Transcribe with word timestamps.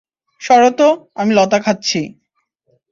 সরো 0.41 0.69
তো, 0.71 0.87
আমি 1.15 1.31
লতা 1.33 1.57
খাচ্ছি। 1.59 1.99